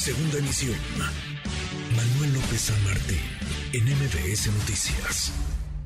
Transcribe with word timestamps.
Segunda 0.00 0.38
emisión. 0.38 0.80
Manuel 1.92 2.32
López 2.32 2.72
San 2.72 2.84
Martín, 2.88 3.20
en 3.74 3.84
MBS 3.84 4.48
Noticias. 4.48 5.28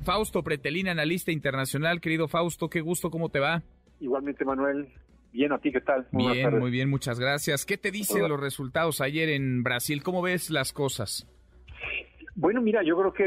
Fausto 0.05 0.45
Pretelín, 0.45 0.87
analista 0.87 1.33
internacional. 1.33 2.01
Querido 2.01 2.29
Fausto, 2.29 2.69
qué 2.69 2.81
gusto, 2.81 3.11
¿cómo 3.11 3.29
te 3.29 3.41
va? 3.41 3.65
Igualmente, 3.99 4.45
Manuel. 4.45 4.87
Bien, 5.33 5.51
¿a 5.51 5.59
ti 5.59 5.73
qué 5.73 5.81
tal? 5.81 6.07
Muy 6.13 6.33
bien, 6.33 6.61
muy 6.61 6.71
bien, 6.71 6.89
muchas 6.89 7.19
gracias. 7.19 7.67
¿Qué 7.67 7.77
te 7.77 7.91
dicen 7.91 8.29
los 8.29 8.39
resultados 8.39 9.01
ayer 9.01 9.31
en 9.31 9.65
Brasil? 9.65 10.05
¿Cómo 10.05 10.23
ves 10.23 10.49
las 10.49 10.73
cosas? 10.73 11.27
Bueno, 12.37 12.63
mira, 12.63 12.85
yo 12.85 12.97
creo 12.97 13.13
que 13.13 13.25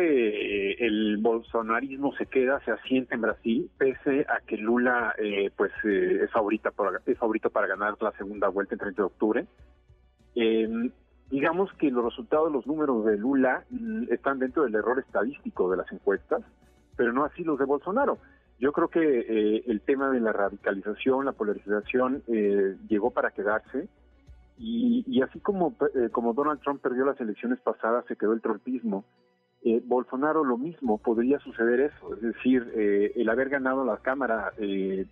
eh, 0.71 0.75
el 0.79 1.17
bolsonarismo 1.17 2.13
se 2.15 2.27
queda, 2.27 2.61
se 2.63 2.71
asienta 2.71 3.15
en 3.15 3.21
Brasil, 3.21 3.69
pese 3.77 4.25
a 4.29 4.39
que 4.47 4.55
Lula 4.55 5.13
eh, 5.17 5.49
pues 5.53 5.73
eh, 5.83 6.23
es, 6.23 6.31
favorita 6.31 6.71
para, 6.71 7.01
es 7.05 7.17
favorito 7.17 7.49
para 7.49 7.67
ganar 7.67 7.95
la 7.99 8.11
segunda 8.13 8.47
vuelta 8.47 8.75
el 8.75 8.79
30 8.79 9.01
de 9.01 9.05
octubre. 9.05 9.45
Em, 10.39 10.91
digamos 11.31 11.73
que 11.73 11.89
los 11.89 12.05
resultados, 12.05 12.51
los 12.51 12.67
números 12.67 13.03
de 13.05 13.17
Lula 13.17 13.65
mm, 13.71 14.11
están 14.11 14.37
dentro 14.37 14.63
del 14.63 14.75
error 14.75 14.99
estadístico 14.99 15.69
de 15.71 15.77
las 15.77 15.91
encuestas, 15.91 16.43
pero 16.95 17.11
no 17.11 17.25
así 17.25 17.43
los 17.43 17.57
de 17.57 17.65
Bolsonaro. 17.65 18.19
Yo 18.59 18.71
creo 18.71 18.87
que 18.87 19.63
el 19.67 19.81
tema 19.81 20.09
de 20.09 20.19
la 20.19 20.33
radicalización, 20.33 21.25
la 21.25 21.33
polarización, 21.33 22.23
llegó 22.87 23.11
para 23.11 23.29
quedarse 23.29 23.87
y, 24.59 25.21
así 25.21 25.39
como, 25.39 25.75
eh, 25.95 26.09
como 26.11 26.33
Donald 26.33 26.61
Trump 26.61 26.81
perdió 26.81 27.05
las 27.05 27.19
elecciones 27.21 27.59
pasadas, 27.59 28.05
se 28.07 28.15
quedó 28.15 28.33
el 28.33 28.41
trumpismo. 28.41 29.05
Eh, 29.63 29.81
Bolsonaro 29.85 30.43
lo 30.43 30.57
mismo, 30.57 30.97
podría 30.97 31.39
suceder 31.39 31.79
eso, 31.81 32.15
es 32.15 32.21
decir, 32.21 32.71
eh, 32.75 33.11
el 33.15 33.29
haber 33.29 33.49
ganado 33.49 33.85
la 33.85 33.97
Cámara, 33.97 34.53
el 34.57 35.07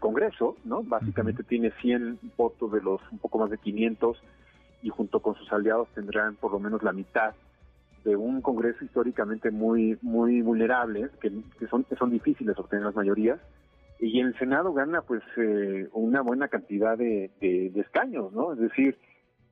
Congreso, 0.00 0.56
¿no? 0.64 0.82
Básicamente 0.82 1.42
tiene 1.42 1.72
100 1.80 2.18
votos 2.36 2.70
de 2.72 2.80
los 2.80 3.00
un 3.10 3.18
poco 3.18 3.38
más 3.38 3.50
de 3.50 3.58
500 3.58 4.22
y 4.82 4.90
junto 4.90 5.20
con 5.20 5.34
sus 5.34 5.52
aliados 5.52 5.88
tendrán 5.94 6.36
por 6.36 6.52
lo 6.52 6.60
menos 6.60 6.82
la 6.82 6.92
mitad 6.92 7.34
de 8.04 8.16
un 8.16 8.40
Congreso 8.40 8.84
históricamente 8.84 9.50
muy 9.50 9.98
muy 10.02 10.40
vulnerable, 10.40 11.10
que, 11.20 11.32
que 11.58 11.66
son, 11.66 11.84
que 11.84 11.96
son 11.96 12.10
difíciles 12.10 12.58
obtener 12.58 12.84
las 12.84 12.94
mayorías 12.94 13.40
y 14.00 14.20
el 14.20 14.36
Senado 14.38 14.72
gana 14.72 15.02
pues 15.02 15.22
eh, 15.36 15.88
una 15.92 16.20
buena 16.22 16.48
cantidad 16.48 16.96
de, 16.96 17.30
escaños, 17.74 18.32
¿no? 18.32 18.52
Es 18.52 18.60
decir, 18.60 18.96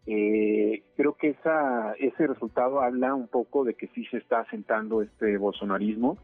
eh, 0.06 0.84
creo 0.96 1.14
que 1.14 1.30
esa, 1.30 1.94
ese 1.98 2.26
resultado 2.28 2.80
habla 2.80 3.14
un 3.14 3.26
poco 3.26 3.64
de 3.64 3.74
que 3.74 3.88
sí 3.88 4.04
se 4.06 4.18
está 4.18 4.40
asentando 4.40 5.02
este 5.02 5.36
bolsonarismo. 5.36 6.18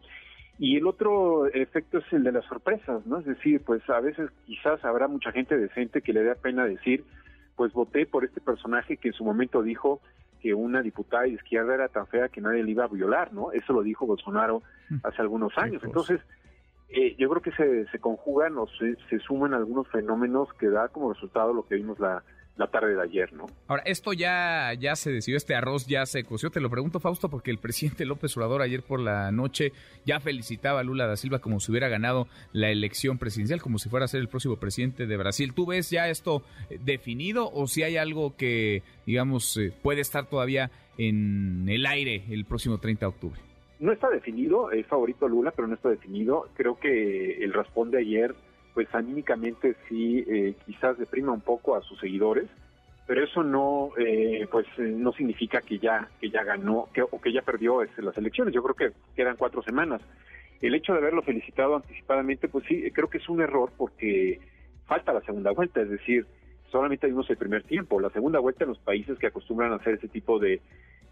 Y 0.58 0.76
el 0.76 0.86
otro 0.86 1.46
efecto 1.46 1.98
es 1.98 2.04
el 2.12 2.22
de 2.22 2.32
las 2.32 2.44
sorpresas, 2.44 3.04
¿no? 3.06 3.18
Es 3.18 3.24
decir, 3.24 3.62
pues 3.64 3.82
a 3.90 3.98
veces 4.00 4.30
quizás 4.46 4.84
habrá 4.84 5.08
mucha 5.08 5.32
gente 5.32 5.58
decente 5.58 6.02
que 6.02 6.12
le 6.12 6.22
dé 6.22 6.36
pena 6.36 6.64
decir, 6.64 7.04
pues 7.56 7.72
voté 7.72 8.06
por 8.06 8.24
este 8.24 8.40
personaje 8.40 8.96
que 8.96 9.08
en 9.08 9.14
su 9.14 9.24
momento 9.24 9.62
dijo 9.62 10.00
que 10.40 10.54
una 10.54 10.82
diputada 10.82 11.24
de 11.24 11.30
izquierda 11.30 11.74
era 11.74 11.88
tan 11.88 12.06
fea 12.06 12.28
que 12.28 12.40
nadie 12.40 12.64
le 12.64 12.72
iba 12.72 12.84
a 12.84 12.88
violar, 12.88 13.32
¿no? 13.32 13.52
Eso 13.52 13.72
lo 13.72 13.82
dijo 13.82 14.06
Bolsonaro 14.06 14.62
hace 15.04 15.22
algunos 15.22 15.56
años. 15.56 15.82
Entonces, 15.84 16.20
eh, 16.88 17.14
yo 17.16 17.28
creo 17.30 17.42
que 17.42 17.52
se, 17.52 17.86
se 17.90 17.98
conjugan 18.00 18.58
o 18.58 18.66
se, 18.66 18.96
se, 19.08 19.18
suman 19.20 19.54
algunos 19.54 19.88
fenómenos 19.88 20.52
que 20.54 20.68
da 20.68 20.88
como 20.88 21.12
resultado 21.12 21.54
lo 21.54 21.64
que 21.66 21.76
vimos 21.76 22.00
la, 22.00 22.24
la 22.56 22.66
tarde 22.66 22.94
de 22.94 23.02
ayer, 23.02 23.32
¿no? 23.32 23.46
Ahora, 23.66 23.82
esto 23.86 24.12
ya, 24.12 24.72
ya 24.74 24.94
se 24.94 25.10
decidió, 25.10 25.36
este 25.36 25.54
arroz 25.54 25.86
ya 25.86 26.04
se 26.06 26.22
coció. 26.24 26.50
Te 26.50 26.60
lo 26.60 26.70
pregunto, 26.70 27.00
Fausto, 27.00 27.28
porque 27.28 27.50
el 27.50 27.58
presidente 27.58 28.04
López 28.04 28.36
Obrador 28.36 28.62
ayer 28.62 28.82
por 28.82 29.00
la 29.00 29.32
noche 29.32 29.72
ya 30.04 30.20
felicitaba 30.20 30.80
a 30.80 30.82
Lula 30.82 31.06
da 31.06 31.16
Silva 31.16 31.38
como 31.38 31.60
si 31.60 31.70
hubiera 31.70 31.88
ganado 31.88 32.28
la 32.52 32.70
elección 32.70 33.18
presidencial, 33.18 33.62
como 33.62 33.78
si 33.78 33.88
fuera 33.88 34.04
a 34.04 34.08
ser 34.08 34.20
el 34.20 34.28
próximo 34.28 34.56
presidente 34.56 35.06
de 35.06 35.16
Brasil. 35.16 35.54
¿Tú 35.54 35.66
ves 35.66 35.90
ya 35.90 36.08
esto 36.08 36.42
eh, 36.68 36.78
definido 36.84 37.50
o 37.52 37.66
si 37.66 37.82
hay 37.82 37.96
algo 37.96 38.36
que, 38.36 38.82
digamos, 39.06 39.56
eh, 39.56 39.72
puede 39.82 40.00
estar 40.00 40.26
todavía 40.26 40.70
en 40.98 41.66
el 41.68 41.86
aire 41.86 42.24
el 42.30 42.44
próximo 42.44 42.78
30 42.78 43.06
de 43.06 43.08
octubre? 43.08 43.40
no 43.82 43.90
está 43.90 44.08
definido, 44.08 44.70
es 44.70 44.86
favorito 44.86 45.26
Lula, 45.26 45.50
pero 45.50 45.66
no 45.66 45.74
está 45.74 45.88
definido. 45.88 46.46
Creo 46.54 46.78
que 46.78 47.42
el 47.42 47.52
responde 47.52 47.98
ayer, 47.98 48.32
pues 48.74 48.88
anímicamente 48.94 49.76
sí, 49.88 50.24
eh, 50.26 50.54
quizás 50.66 50.98
deprima 50.98 51.32
un 51.32 51.40
poco 51.40 51.76
a 51.76 51.82
sus 51.82 51.98
seguidores, 52.00 52.46
pero 53.06 53.24
eso 53.24 53.42
no, 53.42 53.90
eh, 53.98 54.46
pues 54.50 54.66
eh, 54.78 54.82
no 54.82 55.12
significa 55.12 55.60
que 55.60 55.78
ya, 55.78 56.08
que 56.20 56.30
ya 56.30 56.44
ganó, 56.44 56.88
que, 56.92 57.02
o 57.02 57.20
que 57.20 57.32
ya 57.32 57.42
perdió 57.42 57.82
este, 57.82 58.02
las 58.02 58.16
elecciones. 58.16 58.54
Yo 58.54 58.62
creo 58.62 58.74
que 58.74 58.96
quedan 59.14 59.36
cuatro 59.36 59.62
semanas. 59.62 60.00
El 60.60 60.74
hecho 60.74 60.92
de 60.92 61.00
haberlo 61.00 61.22
felicitado 61.22 61.76
anticipadamente, 61.76 62.48
pues 62.48 62.64
sí, 62.66 62.90
creo 62.92 63.10
que 63.10 63.18
es 63.18 63.28
un 63.28 63.42
error 63.42 63.72
porque 63.76 64.40
falta 64.86 65.12
la 65.12 65.20
segunda 65.22 65.50
vuelta, 65.50 65.82
es 65.82 65.90
decir, 65.90 66.26
solamente 66.70 67.08
vimos 67.08 67.28
el 67.28 67.36
primer 67.36 67.64
tiempo. 67.64 68.00
La 68.00 68.10
segunda 68.10 68.38
vuelta 68.38 68.64
en 68.64 68.70
los 68.70 68.78
países 68.78 69.18
que 69.18 69.26
acostumbran 69.26 69.72
a 69.72 69.76
hacer 69.76 69.94
ese 69.94 70.08
tipo 70.08 70.38
de, 70.38 70.60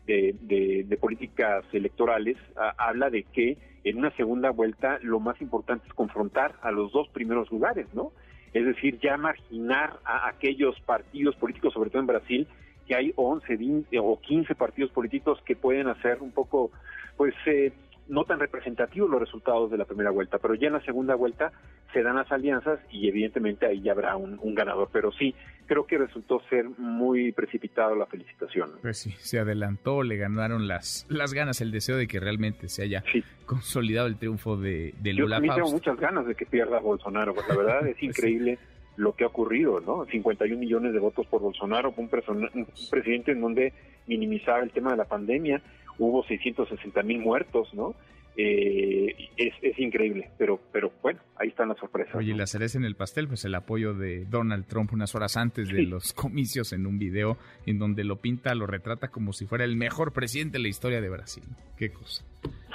de, 0.06 0.98
políticas 1.00 1.64
electorales 1.72 2.36
habla 2.78 3.10
de 3.10 3.24
que 3.24 3.58
en 3.84 3.98
una 3.98 4.10
segunda 4.12 4.50
vuelta 4.50 4.98
lo 5.02 5.20
más 5.20 5.40
importante 5.40 5.86
es 5.86 5.94
confrontar 5.94 6.54
a 6.62 6.70
los 6.70 6.92
dos 6.92 7.08
primeros 7.08 7.50
lugares, 7.50 7.86
¿no? 7.94 8.12
Es 8.52 8.64
decir, 8.64 8.98
ya 9.00 9.16
marginar 9.16 10.00
a 10.04 10.28
aquellos 10.28 10.78
partidos 10.80 11.36
políticos, 11.36 11.72
sobre 11.72 11.90
todo 11.90 12.00
en 12.00 12.06
Brasil, 12.06 12.48
que 12.86 12.96
hay 12.96 13.12
11 13.14 13.58
o 14.00 14.20
15 14.20 14.54
partidos 14.56 14.90
políticos 14.90 15.40
que 15.44 15.54
pueden 15.54 15.88
hacer 15.88 16.20
un 16.20 16.32
poco, 16.32 16.72
pues, 17.16 17.34
eh, 17.46 17.72
no 18.10 18.24
tan 18.24 18.40
representativos 18.40 19.08
los 19.08 19.20
resultados 19.20 19.70
de 19.70 19.78
la 19.78 19.84
primera 19.84 20.10
vuelta, 20.10 20.38
pero 20.38 20.54
ya 20.54 20.66
en 20.66 20.74
la 20.74 20.84
segunda 20.84 21.14
vuelta 21.14 21.52
se 21.92 22.02
dan 22.02 22.16
las 22.16 22.30
alianzas 22.30 22.80
y 22.90 23.08
evidentemente 23.08 23.66
ahí 23.66 23.80
ya 23.80 23.92
habrá 23.92 24.16
un, 24.16 24.54
ganador. 24.54 24.88
Pero 24.92 25.12
sí, 25.12 25.34
creo 25.66 25.86
que 25.86 25.96
resultó 25.96 26.42
ser 26.50 26.68
muy 26.76 27.32
precipitado 27.32 27.94
la 27.94 28.06
felicitación. 28.06 28.72
Pues 28.82 28.98
sí, 28.98 29.12
se 29.18 29.38
adelantó, 29.38 30.02
le 30.02 30.16
ganaron 30.16 30.66
las, 30.66 31.06
las 31.08 31.32
ganas, 31.32 31.60
el 31.60 31.70
deseo 31.70 31.96
de 31.96 32.08
que 32.08 32.20
realmente 32.20 32.68
se 32.68 32.82
haya 32.82 33.04
consolidado 33.46 34.08
el 34.08 34.16
triunfo 34.16 34.56
de, 34.56 34.92
de 35.00 35.12
Lula. 35.12 35.36
Yo 35.36 35.42
también 35.42 35.54
tengo 35.54 35.70
muchas 35.70 35.96
ganas 35.96 36.26
de 36.26 36.34
que 36.34 36.46
pierda 36.46 36.80
Bolsonaro, 36.80 37.34
porque 37.34 37.52
la 37.52 37.58
verdad 37.58 37.86
es 37.86 37.96
pues 37.98 38.02
increíble. 38.02 38.58
Lo 39.00 39.14
que 39.14 39.24
ha 39.24 39.28
ocurrido, 39.28 39.80
¿no? 39.80 40.04
51 40.04 40.58
millones 40.58 40.92
de 40.92 40.98
votos 40.98 41.26
por 41.26 41.40
Bolsonaro, 41.40 41.94
un, 41.96 42.10
un 42.54 42.66
presidente 42.90 43.32
en 43.32 43.40
donde 43.40 43.72
minimizaba 44.06 44.62
el 44.62 44.70
tema 44.70 44.90
de 44.90 44.98
la 44.98 45.06
pandemia, 45.06 45.62
hubo 45.98 46.22
660 46.24 47.02
mil 47.02 47.18
muertos, 47.18 47.72
¿no? 47.72 47.94
Eh, 48.36 49.28
es, 49.36 49.78
increíble, 49.78 50.30
pero, 50.38 50.60
pero 50.72 50.92
bueno, 51.02 51.20
ahí 51.36 51.48
están 51.48 51.68
las 51.68 51.78
sorpresas. 51.78 52.14
Oye, 52.14 52.34
la 52.34 52.46
cereza 52.46 52.78
en 52.78 52.84
el 52.84 52.94
pastel, 52.94 53.26
pues 53.26 53.44
el 53.44 53.54
apoyo 53.54 53.94
de 53.94 54.24
Donald 54.26 54.66
Trump 54.66 54.92
unas 54.92 55.14
horas 55.14 55.36
antes 55.36 55.68
de 55.68 55.82
los 55.82 56.12
comicios 56.14 56.72
en 56.72 56.86
un 56.86 56.98
video 56.98 57.38
en 57.66 57.78
donde 57.78 58.04
lo 58.04 58.16
pinta, 58.16 58.54
lo 58.54 58.66
retrata 58.66 59.08
como 59.08 59.32
si 59.32 59.46
fuera 59.46 59.64
el 59.64 59.76
mejor 59.76 60.12
presidente 60.12 60.58
de 60.58 60.62
la 60.62 60.68
historia 60.68 61.00
de 61.00 61.08
Brasil. 61.08 61.44
Qué 61.76 61.90
cosa. 61.90 62.24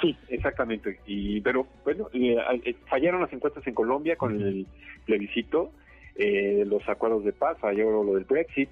Sí, 0.00 0.16
exactamente. 0.28 1.00
Y, 1.06 1.40
pero 1.40 1.66
bueno, 1.84 2.10
eh, 2.12 2.36
eh, 2.64 2.76
fallaron 2.88 3.20
las 3.20 3.32
encuestas 3.32 3.66
en 3.66 3.74
Colombia 3.74 4.16
con 4.16 4.40
el 4.40 4.66
plebiscito, 5.04 5.72
los 6.18 6.88
acuerdos 6.88 7.24
de 7.24 7.32
paz, 7.32 7.58
falló 7.60 8.02
lo 8.02 8.14
del 8.14 8.24
Brexit, 8.24 8.68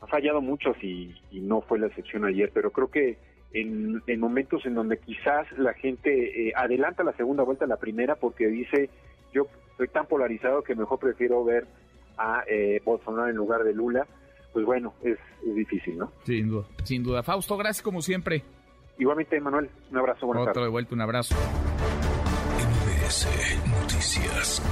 ha 0.00 0.06
fallado 0.06 0.40
muchos 0.40 0.76
y 0.82 1.14
no 1.32 1.62
fue 1.62 1.78
la 1.78 1.86
excepción 1.86 2.24
ayer, 2.24 2.50
pero 2.52 2.70
creo 2.70 2.90
que 2.90 3.18
en, 3.54 4.02
momentos 4.18 4.64
en 4.66 4.74
donde 4.74 4.98
quizás 4.98 5.50
la 5.58 5.74
gente 5.74 6.48
eh, 6.48 6.52
adelanta 6.56 7.04
la 7.04 7.12
segunda 7.12 7.42
vuelta 7.42 7.64
a 7.64 7.68
la 7.68 7.76
primera 7.76 8.16
porque 8.16 8.46
dice 8.46 8.90
yo 9.32 9.46
soy 9.76 9.88
tan 9.88 10.06
polarizado 10.06 10.62
que 10.62 10.74
mejor 10.74 10.98
prefiero 10.98 11.44
ver 11.44 11.66
a 12.18 12.42
eh, 12.46 12.80
Bolsonaro 12.84 13.28
en 13.28 13.36
lugar 13.36 13.64
de 13.64 13.72
Lula, 13.72 14.06
pues 14.52 14.66
bueno, 14.66 14.94
es, 15.02 15.18
difícil, 15.54 15.96
¿no? 15.98 16.12
Sin 16.24 16.48
duda, 16.48 16.66
sin 16.84 17.02
duda. 17.02 17.22
Fausto, 17.22 17.56
gracias 17.56 17.82
como 17.82 18.02
siempre. 18.02 18.42
Igualmente, 18.98 19.40
Manuel, 19.40 19.70
un 19.90 19.98
abrazo. 19.98 20.28
Otro 20.28 20.62
de 20.62 20.68
vuelta, 20.68 20.94
un 20.94 21.00
abrazo. 21.00 21.34
Noticias. 23.80 24.62